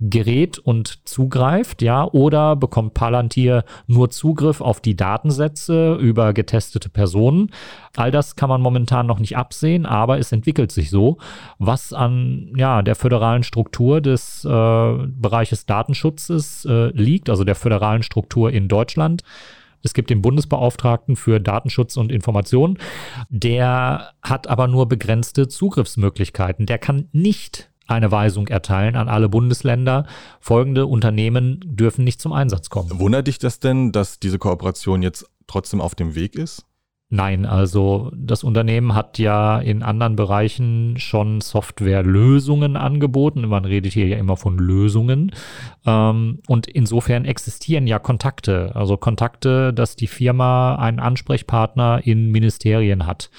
[0.00, 7.50] gerät und zugreift, ja, oder bekommt Palantir nur Zugriff auf die Datensätze über getestete Personen.
[7.96, 11.18] All das kann man momentan noch nicht absehen, aber es entwickelt sich so,
[11.58, 18.04] was an ja, der föderalen Struktur des äh, Bereiches Datenschutzes äh, liegt, also der föderalen
[18.04, 19.22] Struktur in Deutschland.
[19.82, 22.78] Es gibt den Bundesbeauftragten für Datenschutz und Information.
[23.30, 26.66] Der hat aber nur begrenzte Zugriffsmöglichkeiten.
[26.66, 30.06] Der kann nicht eine Weisung erteilen an alle Bundesländer.
[30.40, 32.98] Folgende Unternehmen dürfen nicht zum Einsatz kommen.
[33.00, 36.64] Wundert dich das denn, dass diese Kooperation jetzt trotzdem auf dem Weg ist?
[37.10, 43.48] Nein, also das Unternehmen hat ja in anderen Bereichen schon Softwarelösungen angeboten.
[43.48, 45.32] Man redet hier ja immer von Lösungen.
[45.86, 48.72] Ähm, und insofern existieren ja Kontakte.
[48.74, 53.30] Also Kontakte, dass die Firma einen Ansprechpartner in Ministerien hat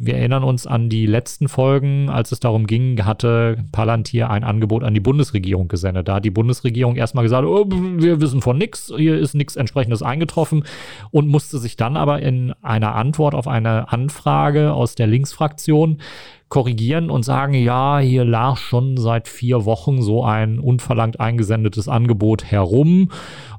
[0.00, 4.84] wir erinnern uns an die letzten Folgen, als es darum ging, hatte Palantir ein Angebot
[4.84, 6.06] an die Bundesregierung gesendet.
[6.06, 10.02] Da hat die Bundesregierung erstmal gesagt, oh, wir wissen von nichts, hier ist nichts entsprechendes
[10.02, 10.64] eingetroffen
[11.10, 16.00] und musste sich dann aber in einer Antwort auf eine Anfrage aus der Linksfraktion
[16.48, 22.44] korrigieren und sagen, ja, hier lag schon seit vier Wochen so ein unverlangt eingesendetes Angebot
[22.44, 23.10] herum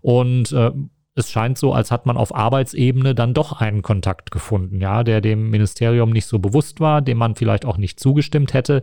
[0.02, 0.72] und äh,
[1.20, 5.22] es scheint so, als hat man auf Arbeitsebene dann doch einen Kontakt gefunden, ja, der
[5.22, 8.82] dem Ministerium nicht so bewusst war, dem man vielleicht auch nicht zugestimmt hätte.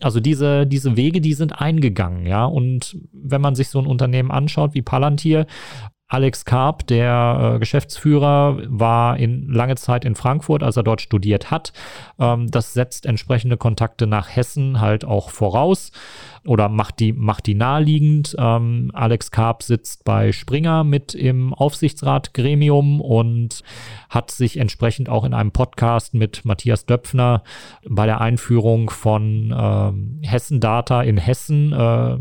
[0.00, 2.44] Also diese, diese Wege, die sind eingegangen, ja.
[2.44, 5.46] Und wenn man sich so ein Unternehmen anschaut wie Palantir,
[6.06, 11.50] Alex Karp, der äh, Geschäftsführer, war in lange Zeit in Frankfurt, als er dort studiert
[11.50, 11.72] hat.
[12.18, 15.92] Ähm, das setzt entsprechende Kontakte nach Hessen halt auch voraus
[16.46, 18.36] oder macht die, macht die naheliegend.
[18.38, 23.62] Ähm, Alex Karp sitzt bei Springer mit im Aufsichtsratgremium und
[24.10, 27.42] hat sich entsprechend auch in einem Podcast mit Matthias Döpfner
[27.88, 32.18] bei der Einführung von ähm, Hessen Data in Hessen äh,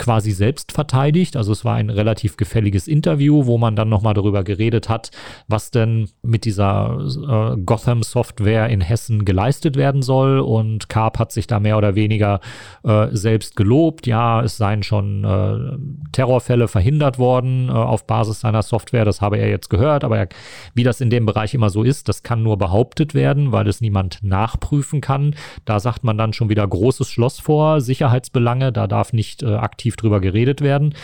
[0.00, 1.36] quasi selbst verteidigt.
[1.36, 5.10] Also es war ein relativ gefälliges Interview, wo man dann nochmal darüber geredet hat,
[5.46, 7.06] was denn mit dieser
[7.54, 10.40] äh, Gotham-Software in Hessen geleistet werden soll.
[10.40, 12.40] Und Karp hat sich da mehr oder weniger
[12.82, 14.06] äh, selbst gelobt.
[14.06, 19.04] Ja, es seien schon äh, Terrorfälle verhindert worden äh, auf Basis seiner Software.
[19.04, 20.02] Das habe er jetzt gehört.
[20.02, 20.28] Aber er,
[20.74, 23.82] wie das in dem Bereich immer so ist, das kann nur behauptet werden, weil es
[23.82, 25.34] niemand nachprüfen kann.
[25.66, 28.72] Da sagt man dann schon wieder großes Schloss vor, Sicherheitsbelange.
[28.72, 30.94] Da darf nicht äh, aktiv aktiv drüber geredet werden.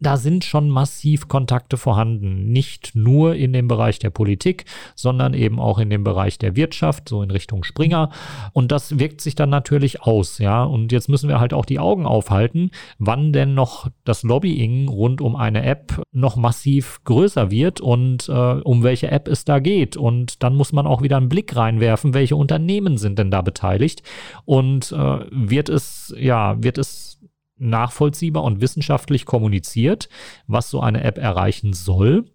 [0.00, 4.64] Da sind schon massiv Kontakte vorhanden, nicht nur in dem Bereich der Politik,
[4.96, 8.10] sondern eben auch in dem Bereich der Wirtschaft, so in Richtung Springer.
[8.52, 10.64] Und das wirkt sich dann natürlich aus, ja.
[10.64, 15.20] Und jetzt müssen wir halt auch die Augen aufhalten, wann denn noch das Lobbying rund
[15.22, 19.96] um eine App noch massiv größer wird und äh, um welche App es da geht.
[19.96, 24.02] Und dann muss man auch wieder einen Blick reinwerfen, welche Unternehmen sind denn da beteiligt
[24.44, 27.13] und äh, wird es, ja, wird es
[27.56, 30.08] nachvollziehbar und wissenschaftlich kommuniziert,
[30.46, 32.26] was so eine App erreichen soll?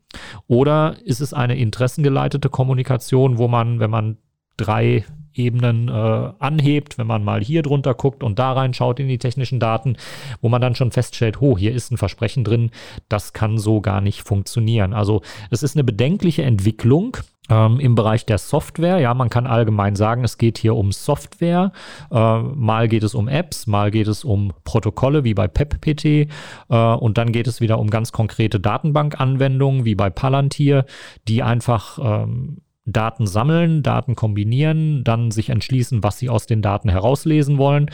[0.47, 4.17] Oder ist es eine interessengeleitete Kommunikation, wo man, wenn man
[4.57, 9.19] drei Ebenen äh, anhebt, wenn man mal hier drunter guckt und da reinschaut in die
[9.19, 9.95] technischen Daten,
[10.41, 12.71] wo man dann schon feststellt, oh, hier ist ein Versprechen drin,
[13.07, 14.93] das kann so gar nicht funktionieren.
[14.93, 17.17] Also es ist eine bedenkliche Entwicklung,
[17.49, 21.71] ähm, Im Bereich der Software, ja, man kann allgemein sagen, es geht hier um Software.
[22.11, 26.27] Äh, mal geht es um Apps, mal geht es um Protokolle wie bei PEPPT äh,
[26.69, 30.85] und dann geht es wieder um ganz konkrete Datenbankanwendungen wie bei Palantir,
[31.27, 36.89] die einfach ähm, Daten sammeln, Daten kombinieren, dann sich entschließen, was sie aus den Daten
[36.89, 37.89] herauslesen wollen.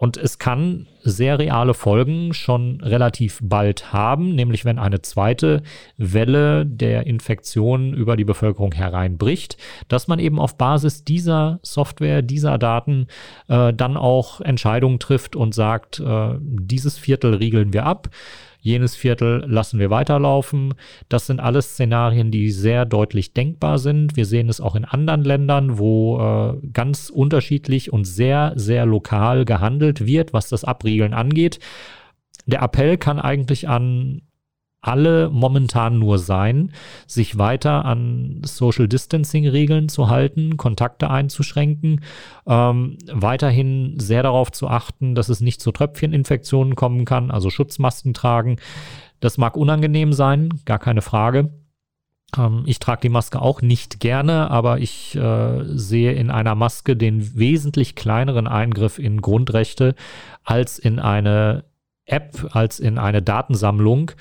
[0.00, 5.62] Und es kann sehr reale Folgen schon relativ bald haben, nämlich wenn eine zweite
[5.96, 9.56] Welle der Infektion über die Bevölkerung hereinbricht,
[9.88, 13.08] dass man eben auf Basis dieser Software, dieser Daten
[13.48, 18.08] äh, dann auch Entscheidungen trifft und sagt, äh, dieses Viertel riegeln wir ab
[18.68, 20.74] jenes Viertel lassen wir weiterlaufen.
[21.08, 24.16] Das sind alles Szenarien, die sehr deutlich denkbar sind.
[24.16, 29.44] Wir sehen es auch in anderen Ländern, wo äh, ganz unterschiedlich und sehr, sehr lokal
[29.44, 31.58] gehandelt wird, was das Abriegeln angeht.
[32.46, 34.22] Der Appell kann eigentlich an
[34.88, 36.72] alle momentan nur sein,
[37.06, 42.00] sich weiter an Social Distancing Regeln zu halten, Kontakte einzuschränken,
[42.46, 48.14] ähm, weiterhin sehr darauf zu achten, dass es nicht zu Tröpfcheninfektionen kommen kann, also Schutzmasken
[48.14, 48.56] tragen.
[49.20, 51.50] Das mag unangenehm sein, gar keine Frage.
[52.36, 56.96] Ähm, ich trage die Maske auch nicht gerne, aber ich äh, sehe in einer Maske
[56.96, 59.94] den wesentlich kleineren Eingriff in Grundrechte
[60.44, 61.64] als in eine
[62.08, 64.12] App, als in eine Datensammlung,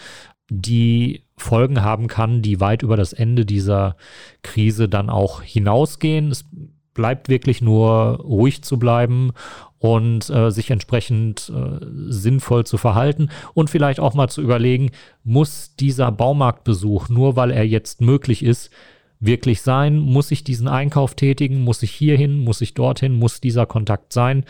[0.49, 3.95] die Folgen haben kann, die weit über das Ende dieser
[4.41, 6.31] Krise dann auch hinausgehen.
[6.31, 6.45] Es
[6.93, 9.31] bleibt wirklich nur ruhig zu bleiben
[9.77, 14.91] und äh, sich entsprechend äh, sinnvoll zu verhalten und vielleicht auch mal zu überlegen,
[15.23, 18.71] muss dieser Baumarktbesuch, nur weil er jetzt möglich ist,
[19.19, 19.97] wirklich sein?
[19.97, 21.63] Muss ich diesen Einkauf tätigen?
[21.63, 22.39] Muss ich hierhin?
[22.39, 23.13] Muss ich dorthin?
[23.13, 24.45] Muss dieser Kontakt sein?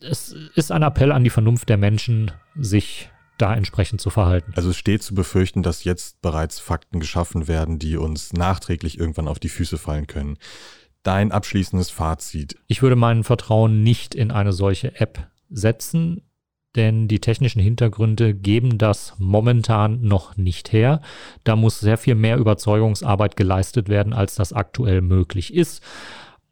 [0.00, 3.10] Es ist ein Appell an die Vernunft der Menschen, sich
[3.40, 4.52] da entsprechend zu verhalten.
[4.56, 9.28] Also es steht zu befürchten, dass jetzt bereits Fakten geschaffen werden, die uns nachträglich irgendwann
[9.28, 10.38] auf die Füße fallen können.
[11.02, 12.56] Dein abschließendes Fazit.
[12.66, 16.22] Ich würde mein Vertrauen nicht in eine solche App setzen,
[16.76, 21.00] denn die technischen Hintergründe geben das momentan noch nicht her.
[21.42, 25.82] Da muss sehr viel mehr Überzeugungsarbeit geleistet werden, als das aktuell möglich ist.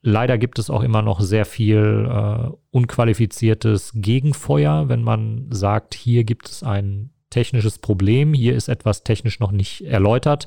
[0.01, 6.25] Leider gibt es auch immer noch sehr viel äh, unqualifiziertes Gegenfeuer, wenn man sagt, hier
[6.25, 10.47] gibt es ein technisches Problem, hier ist etwas technisch noch nicht erläutert,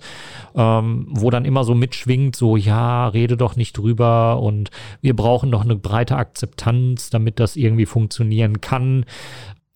[0.55, 4.71] ähm, wo dann immer so mitschwingt, so ja, rede doch nicht drüber und
[5.01, 9.05] wir brauchen doch eine breite Akzeptanz, damit das irgendwie funktionieren kann.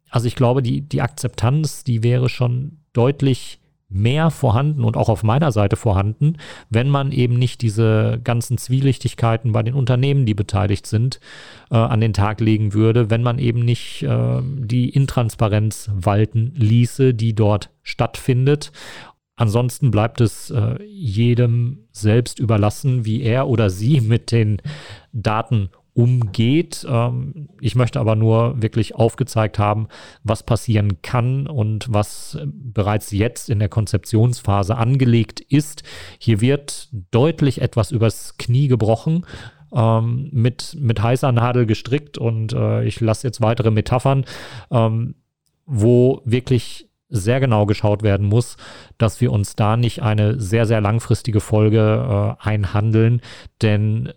[0.10, 5.24] Also ich glaube, die, die Akzeptanz, die wäre schon deutlich mehr vorhanden und auch auf
[5.24, 6.38] meiner Seite vorhanden,
[6.70, 11.20] wenn man eben nicht diese ganzen Zwielichtigkeiten bei den Unternehmen, die beteiligt sind,
[11.70, 17.14] äh, an den Tag legen würde, wenn man eben nicht äh, die Intransparenz walten ließe,
[17.14, 18.72] die dort stattfindet.
[19.38, 24.62] Ansonsten bleibt es äh, jedem selbst überlassen, wie er oder sie mit den
[25.12, 26.86] Daten umgeht.
[26.88, 29.88] Ähm, ich möchte aber nur wirklich aufgezeigt haben,
[30.24, 35.84] was passieren kann und was bereits jetzt in der Konzeptionsphase angelegt ist.
[36.20, 39.26] Hier wird deutlich etwas übers Knie gebrochen.
[39.74, 44.24] Ähm, mit, mit heißer Nadel gestrickt und äh, ich lasse jetzt weitere Metaphern,
[44.72, 45.16] ähm,
[45.66, 48.58] wo wirklich sehr genau geschaut werden muss,
[48.98, 53.22] dass wir uns da nicht eine sehr, sehr langfristige Folge äh, einhandeln,
[53.62, 54.14] denn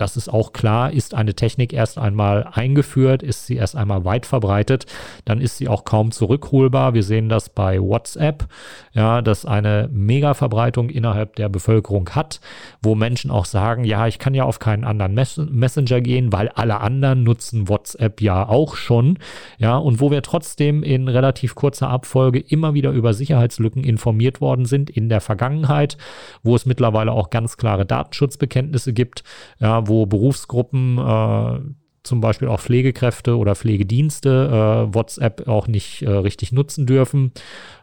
[0.00, 4.24] das ist auch klar, ist eine Technik erst einmal eingeführt, ist sie erst einmal weit
[4.24, 4.86] verbreitet,
[5.26, 6.94] dann ist sie auch kaum zurückholbar.
[6.94, 8.48] Wir sehen das bei WhatsApp,
[8.92, 12.40] ja, das eine Mega-Verbreitung innerhalb der Bevölkerung hat,
[12.82, 16.48] wo Menschen auch sagen, ja, ich kann ja auf keinen anderen Mess Messenger gehen, weil
[16.48, 19.18] alle anderen nutzen WhatsApp ja auch schon,
[19.58, 24.64] ja, und wo wir trotzdem in relativ kurzer Abfolge immer wieder über Sicherheitslücken informiert worden
[24.64, 25.98] sind in der Vergangenheit,
[26.42, 29.24] wo es mittlerweile auch ganz klare Datenschutzbekenntnisse gibt,
[29.58, 31.60] ja, wo Berufsgruppen, äh,
[32.02, 37.32] zum Beispiel auch Pflegekräfte oder Pflegedienste äh, WhatsApp auch nicht äh, richtig nutzen dürfen,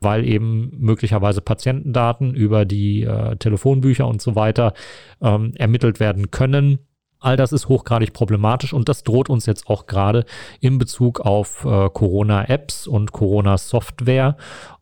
[0.02, 4.74] weil eben möglicherweise Patientendaten über die äh, Telefonbücher und so weiter
[5.22, 6.80] ähm, ermittelt werden können.
[7.20, 10.26] All das ist hochgradig problematisch und das droht uns jetzt auch gerade
[10.62, 14.38] in Bezug auf äh, Corona-Apps und Corona-Software.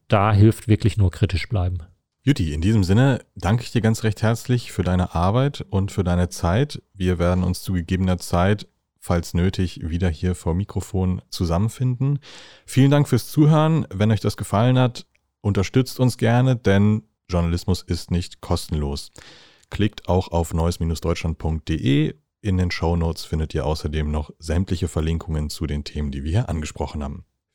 [0.07, 1.79] Da hilft wirklich nur kritisch bleiben.
[2.27, 6.03] Jutti, in diesem Sinne danke ich dir ganz recht herzlich für deine Arbeit und für
[6.03, 6.81] deine Zeit.
[6.95, 8.67] Wir werden uns zu gegebener Zeit,
[8.99, 12.17] falls nötig, wieder hier vor Mikrofon zusammenfinden.
[12.65, 13.85] Vielen Dank fürs Zuhören.
[13.93, 15.05] Wenn euch das gefallen hat,
[15.41, 19.11] unterstützt uns gerne, denn Journalismus ist nicht kostenlos.
[19.69, 22.15] Klickt auch auf neues-deutschland.de.
[22.41, 26.31] In den Show Notes findet ihr außerdem noch sämtliche Verlinkungen zu den Themen, die wir
[26.31, 27.23] hier angesprochen haben.